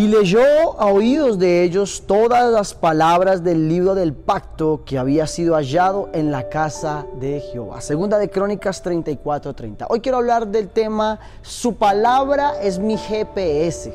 y 0.00 0.08
leyó 0.08 0.80
a 0.80 0.86
oídos 0.86 1.38
de 1.38 1.62
ellos 1.62 2.04
todas 2.06 2.50
las 2.50 2.72
palabras 2.72 3.44
del 3.44 3.68
libro 3.68 3.94
del 3.94 4.14
pacto 4.14 4.80
que 4.86 4.96
había 4.96 5.26
sido 5.26 5.56
hallado 5.56 6.08
en 6.14 6.30
la 6.30 6.48
casa 6.48 7.04
de 7.20 7.38
Jehová. 7.40 7.82
Segunda 7.82 8.16
de 8.16 8.30
Crónicas 8.30 8.82
34:30. 8.82 9.84
Hoy 9.90 10.00
quiero 10.00 10.16
hablar 10.16 10.46
del 10.46 10.70
tema 10.70 11.20
Su 11.42 11.74
palabra 11.74 12.62
es 12.62 12.78
mi 12.78 12.96
GPS. 12.96 13.92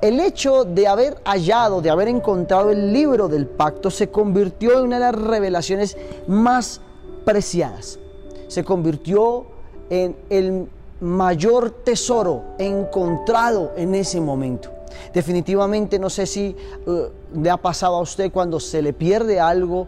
El 0.00 0.18
hecho 0.18 0.64
de 0.64 0.88
haber 0.88 1.18
hallado, 1.24 1.80
de 1.80 1.90
haber 1.90 2.08
encontrado 2.08 2.72
el 2.72 2.92
libro 2.92 3.28
del 3.28 3.46
pacto, 3.46 3.92
se 3.92 4.10
convirtió 4.10 4.80
en 4.80 4.86
una 4.86 4.96
de 4.96 5.02
las 5.02 5.14
revelaciones 5.14 5.96
más 6.26 6.80
preciadas. 7.24 8.00
Se 8.48 8.64
convirtió 8.64 9.46
en 9.90 10.16
el 10.30 10.68
mayor 11.00 11.70
tesoro 11.70 12.42
encontrado 12.58 13.72
en 13.76 13.94
ese 13.94 14.20
momento. 14.20 14.70
Definitivamente 15.12 15.98
no 15.98 16.10
sé 16.10 16.26
si 16.26 16.56
eh, 16.86 17.08
le 17.34 17.50
ha 17.50 17.56
pasado 17.56 17.96
a 17.96 18.00
usted 18.00 18.32
cuando 18.32 18.58
se 18.58 18.82
le 18.82 18.92
pierde 18.92 19.38
algo 19.40 19.86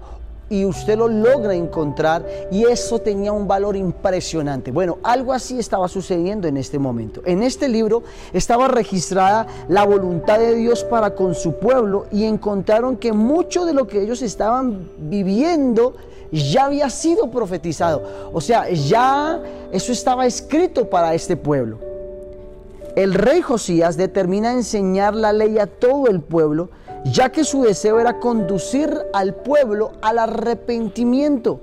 y 0.50 0.64
usted 0.64 0.98
lo 0.98 1.08
logra 1.08 1.54
encontrar 1.54 2.26
y 2.50 2.64
eso 2.64 2.98
tenía 2.98 3.32
un 3.32 3.46
valor 3.46 3.76
impresionante. 3.76 4.72
Bueno, 4.72 4.98
algo 5.02 5.32
así 5.32 5.58
estaba 5.58 5.88
sucediendo 5.88 6.48
en 6.48 6.56
este 6.56 6.78
momento. 6.78 7.22
En 7.24 7.42
este 7.42 7.68
libro 7.68 8.02
estaba 8.32 8.66
registrada 8.68 9.46
la 9.68 9.84
voluntad 9.84 10.40
de 10.40 10.56
Dios 10.56 10.82
para 10.84 11.14
con 11.14 11.36
su 11.36 11.54
pueblo 11.54 12.06
y 12.10 12.24
encontraron 12.24 12.96
que 12.96 13.12
mucho 13.12 13.64
de 13.64 13.72
lo 13.72 13.86
que 13.86 14.02
ellos 14.02 14.22
estaban 14.22 14.90
viviendo 14.98 15.94
ya 16.32 16.66
había 16.66 16.90
sido 16.90 17.30
profetizado. 17.30 18.30
O 18.32 18.40
sea, 18.40 18.68
ya 18.68 19.40
eso 19.72 19.92
estaba 19.92 20.26
escrito 20.26 20.90
para 20.90 21.14
este 21.14 21.36
pueblo. 21.36 21.78
El 22.96 23.14
rey 23.14 23.40
Josías 23.40 23.96
determina 23.96 24.52
enseñar 24.52 25.14
la 25.14 25.32
ley 25.32 25.58
a 25.58 25.66
todo 25.66 26.08
el 26.08 26.20
pueblo, 26.20 26.70
ya 27.04 27.30
que 27.30 27.44
su 27.44 27.62
deseo 27.62 28.00
era 28.00 28.18
conducir 28.18 28.96
al 29.12 29.34
pueblo 29.34 29.92
al 30.02 30.18
arrepentimiento, 30.18 31.60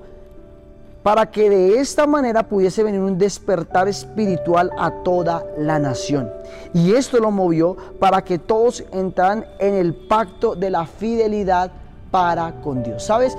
para 1.02 1.30
que 1.30 1.48
de 1.48 1.78
esta 1.78 2.06
manera 2.06 2.42
pudiese 2.42 2.82
venir 2.82 3.00
un 3.00 3.16
despertar 3.16 3.88
espiritual 3.88 4.70
a 4.78 4.90
toda 5.02 5.44
la 5.56 5.78
nación. 5.78 6.30
Y 6.74 6.92
esto 6.92 7.18
lo 7.18 7.30
movió 7.30 7.76
para 7.98 8.22
que 8.22 8.38
todos 8.38 8.84
entraran 8.92 9.46
en 9.58 9.74
el 9.74 9.94
pacto 9.94 10.54
de 10.54 10.70
la 10.70 10.86
fidelidad 10.86 11.70
para 12.10 12.60
con 12.60 12.82
Dios. 12.82 13.04
¿Sabes? 13.04 13.36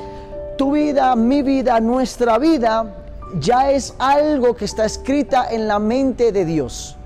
tu 0.59 0.73
vida, 0.73 1.16
mi 1.16 1.42
vida, 1.42 1.80
nuestra 1.80 2.38
vida, 2.38 2.94
ya 3.39 3.72
es 3.72 3.95
algo 3.97 4.58
que 4.58 4.66
está 4.66 4.83
escrita 4.83 5.47
en 5.50 5.70
la 5.70 5.80
mente 5.80 6.33
de 6.33 6.44
Dios. 6.44 6.97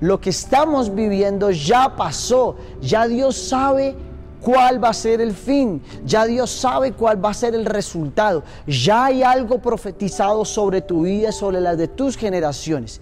Lo 0.00 0.18
que 0.18 0.30
estamos 0.30 0.94
viviendo 0.94 1.50
ya 1.50 1.94
pasó, 1.94 2.56
ya 2.80 3.06
Dios 3.06 3.36
sabe 3.36 3.94
cuál 4.42 4.82
va 4.82 4.88
a 4.88 4.94
ser 4.94 5.20
el 5.20 5.32
fin, 5.32 5.82
ya 6.04 6.24
Dios 6.26 6.50
sabe 6.50 6.92
cuál 6.92 7.24
va 7.24 7.30
a 7.30 7.34
ser 7.34 7.54
el 7.54 7.64
resultado, 7.64 8.42
ya 8.66 9.06
hay 9.06 9.22
algo 9.22 9.58
profetizado 9.58 10.44
sobre 10.44 10.80
tu 10.80 11.02
vida, 11.02 11.32
sobre 11.32 11.60
las 11.60 11.78
de 11.78 11.88
tus 11.88 12.16
generaciones. 12.16 13.00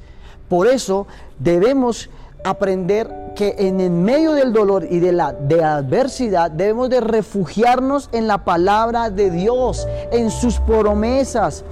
Por 0.49 0.67
eso 0.67 1.07
debemos 1.39 2.11
aprender 2.45 3.33
que 3.35 3.55
en 3.59 3.81
el 3.81 3.91
medio 3.91 4.33
del 4.33 4.53
dolor 4.53 4.87
y 4.89 4.99
de 4.99 5.13
la 5.13 5.29
adversidad 5.29 6.51
debemos 6.51 6.91
de 6.91 7.01
refugiarnos 7.01 8.09
en 8.13 8.27
la 8.27 8.45
palabra 8.45 9.11
de 9.11 9.31
Dios, 9.31 9.87
en 10.13 10.31
sus 10.31 10.59
promesas, 10.61 11.65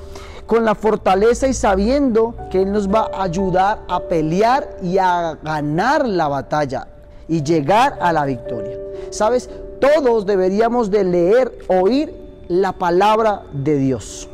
con 0.47 0.65
la 0.65 0.75
fortaleza 0.75 1.47
y 1.47 1.53
sabiendo 1.53 2.35
que 2.51 2.63
Él 2.63 2.73
nos 2.73 2.89
va 2.89 3.11
a 3.13 3.25
ayudar 3.25 3.81
a 3.89 4.01
pelear 4.01 4.77
y 4.83 4.97
a 4.97 5.37
ganar 5.43 6.09
la 6.09 6.29
batalla 6.29 6.89
y 7.29 7.43
llegar 7.43 7.99
a 8.01 8.13
la 8.13 8.25
victoria. 8.25 8.88
¿Sabes? 9.11 9.48
Todos 9.81 10.27
deberíamos 10.27 10.91
de 10.91 11.05
leer, 11.05 11.59
oír 11.69 12.15
la 12.49 12.72
palabra 12.72 13.43
de 13.53 13.77
Dios. 13.78 14.28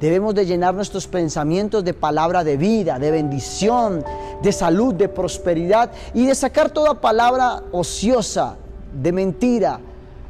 Debemos 0.00 0.34
de 0.34 0.44
llenar 0.44 0.74
nuestros 0.74 1.06
pensamientos 1.06 1.84
de 1.84 1.94
palabra 1.94 2.42
de 2.42 2.56
vida, 2.56 2.98
de 2.98 3.12
bendición, 3.12 4.04
de 4.42 4.52
salud, 4.52 4.94
de 4.94 5.08
prosperidad 5.08 5.92
y 6.12 6.26
de 6.26 6.34
sacar 6.34 6.70
toda 6.70 7.00
palabra 7.00 7.62
ociosa, 7.70 8.56
de 9.00 9.12
mentira, 9.12 9.78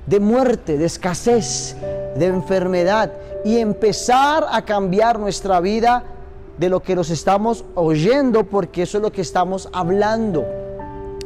de 0.07 0.21
muerte, 0.21 0.77
de 0.77 0.85
escasez, 0.85 1.75
de 2.17 2.27
enfermedad 2.27 3.13
y 3.47 3.57
empezar 3.59 4.47
a 4.51 4.63
cambiar 4.63 5.19
nuestra 5.19 5.59
vida 5.61 6.05
de 6.59 6.69
lo 6.69 6.83
que 6.83 6.95
nos 6.95 7.09
estamos 7.09 7.65
oyendo 7.75 8.45
porque 8.45 8.83
eso 8.83 8.99
es 8.99 9.03
lo 9.03 9.11
que 9.11 9.23
estamos 9.23 9.71
hablando. 9.73 10.62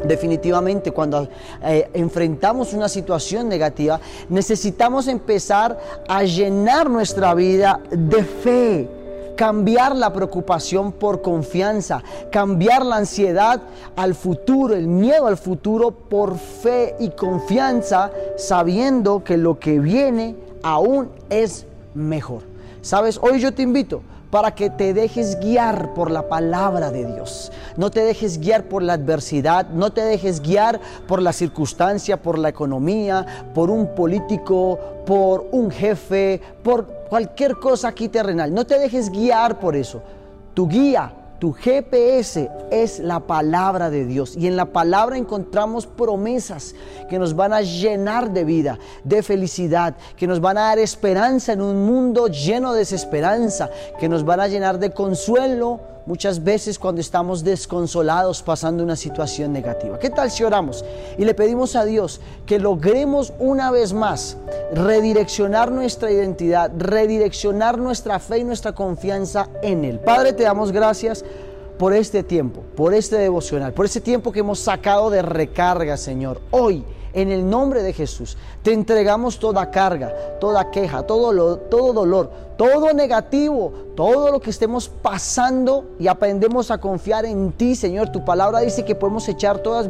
Definitivamente, 0.05 0.91
cuando 0.93 1.29
eh, 1.63 1.89
enfrentamos 1.95 2.73
una 2.73 2.89
situación 2.89 3.49
negativa, 3.49 4.01
necesitamos 4.29 5.09
empezar 5.09 5.79
a 6.07 6.23
llenar 6.23 6.91
nuestra 6.91 7.35
vida 7.35 7.81
de 7.91 8.23
fe, 8.23 8.91
cambiar 9.37 9.97
la 9.97 10.13
preocupación 10.13 10.93
por 10.93 11.23
confianza, 11.23 12.03
cambiar 12.31 12.85
la 12.85 12.97
ansiedad 12.97 13.63
al 13.97 14.15
futuro, 14.15 14.75
el 14.75 14.87
miedo 14.87 15.27
al 15.27 15.37
futuro 15.37 15.91
por 15.91 16.37
fe 16.37 16.95
y 16.99 17.11
confianza, 17.11 18.11
sabiendo 18.37 19.25
que 19.25 19.37
lo 19.37 19.59
que 19.59 19.79
viene 19.79 20.37
aún 20.63 21.11
es 21.31 21.67
mejor. 21.95 22.43
Sabes, 22.83 23.19
hoy 23.21 23.41
yo 23.41 23.53
te 23.53 23.63
invito 23.63 24.03
para 24.31 24.55
que 24.55 24.71
te 24.71 24.93
dejes 24.95 25.39
guiar 25.41 25.95
por 25.95 26.11
la 26.11 26.29
palabra 26.29 26.91
de 26.91 27.07
Dios. 27.07 27.53
No 27.77 27.91
te 27.91 28.01
dejes 28.01 28.39
guiar 28.39 28.65
por 28.65 28.83
la 28.83 28.95
adversidad, 28.95 29.69
no 29.69 29.93
te 29.93 30.03
dejes 30.03 30.41
guiar 30.41 30.81
por 31.07 31.23
la 31.23 31.33
circunstancia, 31.33 32.21
por 32.21 32.39
la 32.39 32.49
economía, 32.49 33.27
por 33.55 33.71
un 33.71 33.95
político, 33.95 34.79
por 35.07 35.47
un 35.53 35.71
jefe, 35.71 36.41
por 36.63 36.87
cualquier 37.09 37.57
cosa 37.57 37.89
aquí 37.89 38.09
terrenal. 38.09 38.53
No 38.53 38.67
te 38.67 38.79
dejes 38.79 39.11
guiar 39.11 39.59
por 39.61 39.77
eso. 39.77 40.03
Tu 40.55 40.69
guía 40.69 41.13
tu 41.39 41.53
GPS 41.53 42.51
es 42.71 42.99
la 42.99 43.21
palabra 43.21 43.91
de 43.91 44.05
Dios 44.05 44.37
y 44.37 44.47
en 44.47 44.57
la 44.57 44.67
palabra 44.67 45.17
encontramos 45.17 45.87
promesas 45.87 46.75
que 47.09 47.19
nos 47.19 47.35
van 47.35 47.53
a 47.53 47.61
llenar 47.61 48.33
de 48.33 48.45
vida, 48.45 48.79
de 49.05 49.23
felicidad, 49.23 49.97
que 50.17 50.27
nos 50.27 50.41
van 50.41 50.59
a 50.59 50.63
dar 50.63 50.79
esperanza 50.79 51.53
en 51.53 51.61
un 51.61 51.85
mundo 51.87 52.29
lleno 52.29 52.73
de 52.73 52.81
desesperanza, 52.81 53.71
que 53.99 54.09
nos 54.09 54.25
van 54.25 54.41
a 54.41 54.49
llenar 54.49 54.79
de 54.79 54.91
consuelo 54.91 55.96
muchas 56.07 56.43
veces 56.43 56.79
cuando 56.79 57.01
estamos 57.01 57.45
desconsolados 57.45 58.43
pasando 58.43 58.83
una 58.83 58.97
situación 58.97 59.53
negativa. 59.53 59.99
¿Qué 59.99 60.11
tal 60.11 60.31
si 60.31 60.45
oramos 60.45 60.85
y 61.19 61.25
le 61.25 61.35
pedimos 61.35 61.77
a 61.77 61.85
Dios 61.85 62.21
que 62.47 62.59
logremos 62.59 63.33
una 63.39 63.71
vez 63.71 63.93
más 63.93 64.37
redireccionar 64.73 65.71
nuestra 65.71 66.11
identidad, 66.11 66.71
redireccionar 66.79 67.79
nuestra 67.79 68.19
fe 68.19 68.39
y 68.39 68.45
nuestra 68.45 68.73
confianza 68.73 69.49
en 69.63 69.85
Él? 69.85 69.99
Padre, 69.99 70.33
te 70.33 70.45
damos 70.45 70.73
gracias 70.73 71.25
por 71.79 71.93
este 71.93 72.23
tiempo, 72.23 72.63
por 72.75 72.95
este 72.95 73.17
devocional, 73.17 73.73
por 73.73 73.85
este 73.85 74.01
tiempo 74.01 74.33
que 74.33 74.41
hemos 74.41 74.61
sacado 74.61 75.11
de 75.11 75.21
recarga, 75.21 75.97
Señor. 75.97 76.41
Hoy 76.51 76.85
en 77.17 77.33
el 77.33 77.49
nombre 77.49 77.83
de 77.83 77.95
Jesús. 77.95 78.37
Te 78.63 78.73
entregamos 78.73 79.39
toda 79.39 79.71
carga, 79.71 80.15
toda 80.39 80.71
queja, 80.71 81.03
todo, 81.03 81.57
todo 81.57 81.93
dolor, 81.95 82.31
todo 82.57 82.93
negativo, 82.93 83.73
todo 83.97 84.31
lo 84.31 84.41
que 84.41 84.51
estemos 84.51 84.89
pasando 84.89 85.85
y 85.99 86.07
aprendemos 86.07 86.71
a 86.71 86.79
confiar 86.79 87.25
en 87.25 87.53
ti, 87.53 87.75
Señor. 87.75 88.11
Tu 88.11 88.25
palabra 88.25 88.61
dice 88.61 88.85
que 88.85 88.95
podemos 88.95 89.29
echar 89.29 89.59
todas 89.59 89.89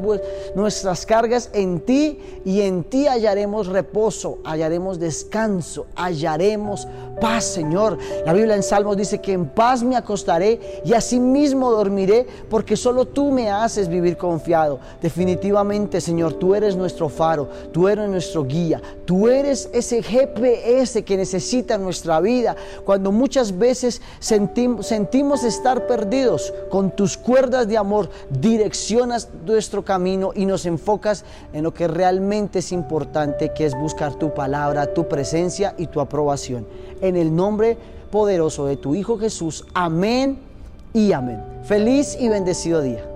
nuestras 0.54 1.04
cargas 1.04 1.50
en 1.52 1.80
ti 1.80 2.20
y 2.44 2.60
en 2.60 2.84
ti 2.84 3.06
hallaremos 3.06 3.66
reposo, 3.66 4.38
hallaremos 4.44 4.98
descanso, 5.00 5.86
hallaremos 5.96 6.86
paz, 7.20 7.44
Señor. 7.44 7.98
La 8.24 8.32
Biblia 8.32 8.54
en 8.54 8.62
Salmos 8.62 8.96
dice 8.96 9.20
que 9.20 9.32
en 9.32 9.48
paz 9.48 9.82
me 9.82 9.96
acostaré 9.96 10.80
y 10.84 10.92
así 10.92 11.18
mismo 11.18 11.70
dormiré 11.70 12.26
porque 12.48 12.76
solo 12.76 13.06
tú 13.06 13.30
me 13.30 13.50
haces 13.50 13.88
vivir 13.88 14.16
confiado. 14.16 14.78
Definitivamente, 15.02 16.00
Señor, 16.00 16.34
tú 16.34 16.54
eres 16.54 16.76
nuestro 16.76 17.08
faro, 17.16 17.48
tú 17.72 17.88
eres 17.88 18.08
nuestro 18.08 18.44
guía, 18.44 18.80
tú 19.04 19.28
eres 19.28 19.68
ese 19.72 20.02
GPS 20.02 21.02
que 21.04 21.16
necesita 21.16 21.78
nuestra 21.78 22.20
vida 22.20 22.54
cuando 22.84 23.10
muchas 23.10 23.56
veces 23.56 24.02
sentimos, 24.20 25.42
estar 25.42 25.86
perdidos. 25.86 26.52
Con 26.70 26.90
tus 26.90 27.16
cuerdas 27.16 27.66
de 27.68 27.78
amor 27.78 28.10
direccionas 28.30 29.28
nuestro 29.44 29.84
camino 29.84 30.32
y 30.34 30.46
nos 30.46 30.66
enfocas 30.66 31.24
en 31.52 31.62
lo 31.62 31.72
que 31.72 31.88
realmente 31.88 32.58
es 32.58 32.72
importante, 32.72 33.52
que 33.52 33.66
es 33.66 33.74
buscar 33.74 34.14
tu 34.14 34.34
palabra, 34.34 34.92
tu 34.92 35.08
presencia 35.08 35.74
y 35.78 35.86
tu 35.86 36.00
aprobación. 36.00 36.66
En 37.00 37.16
el 37.16 37.34
nombre 37.34 37.76
poderoso 38.10 38.66
de 38.66 38.76
tu 38.76 38.94
Hijo 38.94 39.18
Jesús. 39.18 39.64
Amén 39.74 40.38
y 40.92 41.12
amén. 41.12 41.42
Feliz 41.64 42.16
y 42.18 42.28
bendecido 42.28 42.80
día. 42.80 43.15